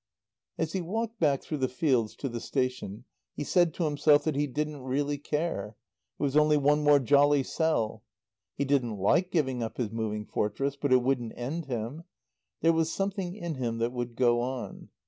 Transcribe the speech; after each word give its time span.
As 0.57 0.73
he 0.73 0.81
walked 0.81 1.19
back 1.19 1.43
through 1.43 1.59
the 1.59 1.67
fields 1.67 2.15
to 2.15 2.27
the 2.27 2.41
station, 2.41 3.05
he 3.35 3.43
said 3.43 3.71
to 3.75 3.83
himself 3.83 4.23
that 4.23 4.35
he 4.35 4.47
didn't 4.47 4.81
really 4.81 5.19
care. 5.19 5.75
It 6.19 6.23
was 6.23 6.35
only 6.35 6.57
one 6.57 6.83
more 6.83 6.97
jolly 6.97 7.43
sell. 7.43 8.01
He 8.55 8.65
didn't 8.65 8.97
like 8.97 9.29
giving 9.29 9.61
up 9.61 9.77
his 9.77 9.91
Moving 9.91 10.25
Fortress; 10.25 10.75
but 10.75 10.91
it 10.91 11.03
wouldn't 11.03 11.33
end 11.37 11.65
him. 11.67 12.05
There 12.61 12.73
was 12.73 12.91
something 12.91 13.35
in 13.35 13.53
him 13.53 13.77
that 13.77 13.91
would 13.93 14.15
go 14.15 14.39
on. 14.41 14.89